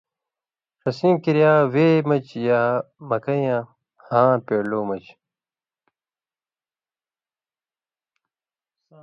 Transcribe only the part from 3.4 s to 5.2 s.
یاں ہاں پیڑلو مژ